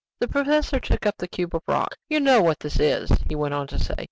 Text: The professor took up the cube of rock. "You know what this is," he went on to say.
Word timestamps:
The 0.19 0.27
professor 0.27 0.79
took 0.79 1.05
up 1.05 1.17
the 1.19 1.27
cube 1.27 1.53
of 1.53 1.61
rock. 1.67 1.95
"You 2.09 2.19
know 2.19 2.41
what 2.41 2.59
this 2.61 2.79
is," 2.79 3.11
he 3.29 3.35
went 3.35 3.53
on 3.53 3.67
to 3.67 3.77
say. 3.77 3.93